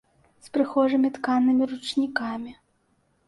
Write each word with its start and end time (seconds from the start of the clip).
З 0.45 0.53
прыгожымі 0.55 1.11
тканымі 1.17 1.67
ручнікамі. 1.73 2.57